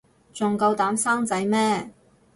[0.33, 1.91] 仲夠膽生仔咩